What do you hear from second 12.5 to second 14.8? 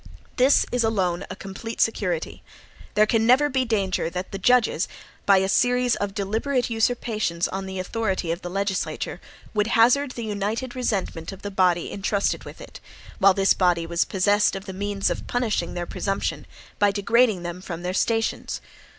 it, while this body was possessed of the